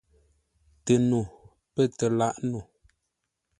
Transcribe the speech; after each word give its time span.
TƏNO 0.85 1.19
pə̂ 1.73 1.83
tə 1.97 2.05
lâʼ 2.19 2.35
no. 2.51 2.59